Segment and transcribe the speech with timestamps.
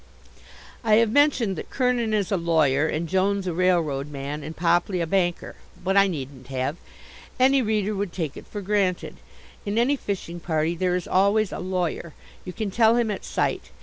[0.83, 4.99] I have mentioned that Kernin is a lawyer, and Jones a railroad man and Popley
[4.99, 5.57] a banker.
[5.83, 6.77] But I needn't have.
[7.39, 9.17] Any reader would take it for granted.
[9.63, 12.15] In any fishing party there is always a lawyer.
[12.45, 13.69] You can tell him at sight.